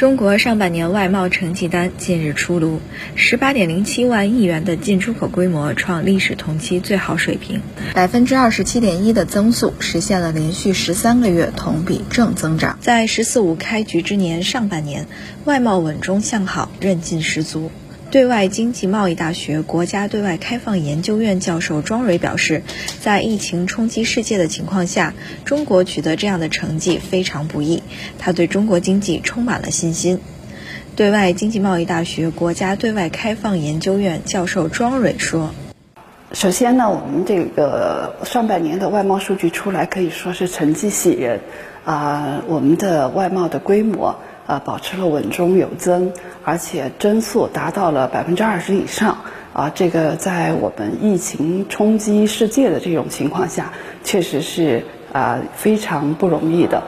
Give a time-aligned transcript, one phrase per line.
[0.00, 2.80] 中国上半年外贸成绩单近日出炉，
[3.16, 7.60] 十八点零七万亿元的进出口规模创历史同期最好水平，
[7.94, 12.78] 百分之二十七点一的增速实现了连续十三个月同比正增长。
[12.80, 15.06] 在“十四五”开局之年上半年，
[15.44, 17.70] 外贸稳中向好，韧劲十足。
[18.10, 22.64] 对外经济贸易大学国家对外开放研究院教授庄蕊表示，
[23.00, 25.14] 在疫情冲击世界的情况下，
[25.44, 27.84] 中国取得这样的成绩非常不易。
[28.18, 30.18] 他对中国经济充满了信心。
[30.96, 35.54] 对外经济贸易大学国家对外开放研究院教授庄蕊说
[36.34, 41.38] ：“首先呢，我们这个上半年的外贸数据出来，可以说是成绩喜人。
[41.84, 44.16] 啊，我们的外贸的规模。”
[44.50, 46.12] 呃，保持了稳中有增，
[46.44, 49.16] 而且增速达到了百分之二十以上。
[49.52, 53.72] 啊，这个在我们疫情冲击世界的这种情况下，
[54.02, 56.82] 确实是啊非常不容易的。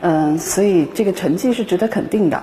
[0.00, 2.40] 嗯，所以这个成绩是值得肯定的。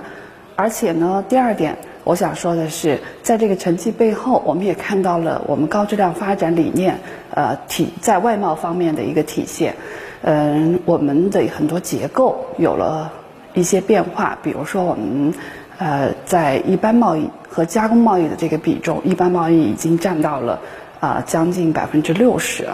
[0.56, 6.98] 而且呢，第二点我想说的是，在这个成绩背后，我们也看到了我们高质量发展理念
[7.30, 9.74] 呃体在外贸方面的一个体现。
[10.20, 13.10] 嗯，我们的很多结构有了。
[13.56, 15.32] 一些变化，比如说我们，
[15.78, 20.60] 呃，在一般贸易和加工贸易的这个比重，一般贸易已经占到了
[21.00, 22.66] 啊将近百分之六十，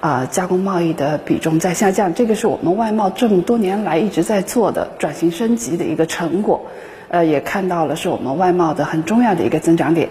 [0.00, 6.64] 啊加工贸易的比重在下降，这个是我们外贸这么多年来一直在做的转型升级的一个成果，
[7.08, 10.08] 呃，也看到了是我们外贸的很重要的一个增长点，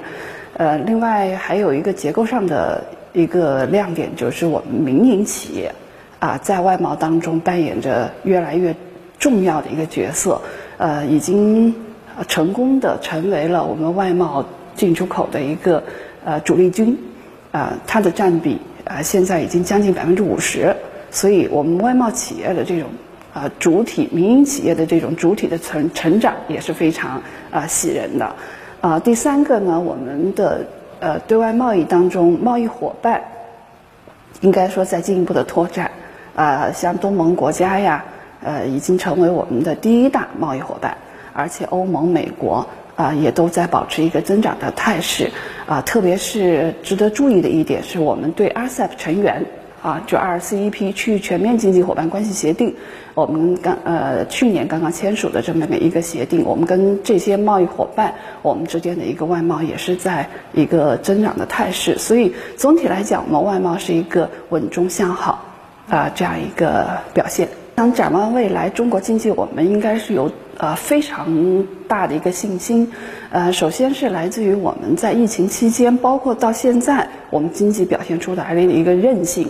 [0.56, 5.73] 呃，另外还有一个结构上的一个亮点，就是我们民营企业
[6.19, 8.75] 啊在外贸当中扮演着越来越。
[9.22, 10.41] 重要的一个角色，
[10.77, 11.75] 呃，已经
[12.27, 14.44] 成功的成为了我们外贸
[14.75, 15.83] 进出口的一个
[16.25, 16.97] 呃主力军，
[17.52, 20.75] 啊，它的占比啊现在已经将近百分之五十，
[21.11, 22.89] 所以我们外贸企业的这种
[23.31, 28.35] 啊主体民营企业的这种主体的成成长也是非常啊喜人的，
[28.81, 30.66] 啊，第三个呢，我们的
[31.00, 33.22] 呃对外贸易当中贸易伙伴
[34.41, 35.91] 应该说在进一步的拓展，
[36.35, 38.03] 啊，像东盟国家呀。
[38.44, 40.97] 呃，已经成为我们的第一大贸易伙伴，
[41.34, 45.29] 而且欧盟、美国啊也都在保持一个增长的态势
[45.68, 45.81] 啊。
[45.81, 49.46] 特别是值得注意的一点是，我们对 RCEP 成员
[49.84, 52.75] 啊，就 RCEP 区域全面经济伙伴关系协定，
[53.13, 61.97] 我们刚呃去年刚刚签署的这么一个协定，我们跟这些贸易伙伴，我们之间的一个外贸也是在一个增长的态势。
[61.97, 65.46] 所以总体来讲，我们外贸是一个稳中向好
[65.90, 67.47] 啊这样一个表现。
[67.75, 72.91] 想展望未来，中国经济我们应该是有呃非常大的一个信心。
[73.31, 79.47] 呃，首先是来自于我们在疫情期间，包括到现在，我们经济表现出来的一个韧性。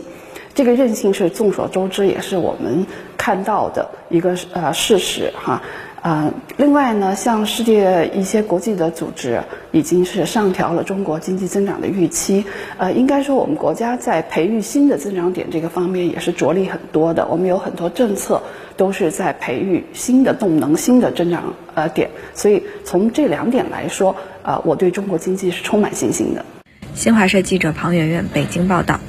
[0.53, 2.85] 这个韧性是众所周知，也是我们
[3.21, 5.61] 看到的一个呃事实哈。
[6.01, 9.39] 啊，另外呢，像世界一些国际的组织
[9.71, 12.43] 已经是上调了中国经济增长的预期。
[12.79, 17.27] 呃，应该说我们国家在培育新的增长点这个方面也是着力很多的。
[17.27, 18.41] 我们有很多政策
[18.75, 22.09] 都是在培育新的动能、新的增长呃点。
[22.33, 26.43] 所以从这两点来说，啊，我对中国经济是充满信心的。
[26.95, 28.99] 新华社记者庞媛媛北京报道。